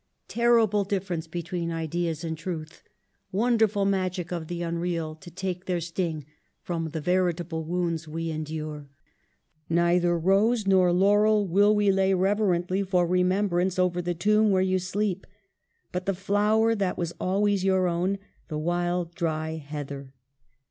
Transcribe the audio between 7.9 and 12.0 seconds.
we en dure! Neither rose nor laurel will we